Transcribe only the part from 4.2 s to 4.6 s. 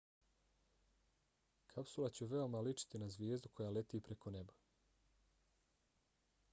neba